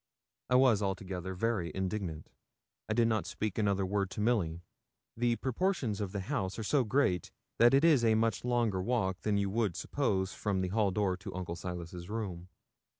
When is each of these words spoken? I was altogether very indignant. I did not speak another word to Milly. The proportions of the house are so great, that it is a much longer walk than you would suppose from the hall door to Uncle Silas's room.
I 0.49 0.55
was 0.55 0.81
altogether 0.81 1.35
very 1.35 1.71
indignant. 1.75 2.31
I 2.89 2.95
did 2.95 3.07
not 3.07 3.27
speak 3.27 3.59
another 3.59 3.85
word 3.85 4.09
to 4.09 4.19
Milly. 4.19 4.63
The 5.15 5.35
proportions 5.35 6.01
of 6.01 6.11
the 6.11 6.21
house 6.21 6.57
are 6.57 6.63
so 6.63 6.83
great, 6.83 7.29
that 7.59 7.75
it 7.75 7.85
is 7.85 8.03
a 8.03 8.15
much 8.15 8.43
longer 8.43 8.81
walk 8.81 9.21
than 9.21 9.37
you 9.37 9.51
would 9.51 9.75
suppose 9.75 10.33
from 10.33 10.61
the 10.61 10.69
hall 10.69 10.89
door 10.89 11.17
to 11.17 11.35
Uncle 11.35 11.55
Silas's 11.55 12.09
room. 12.09 12.49